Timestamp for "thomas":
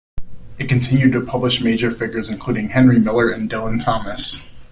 3.85-4.41